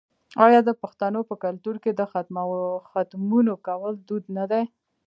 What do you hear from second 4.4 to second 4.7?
دی؟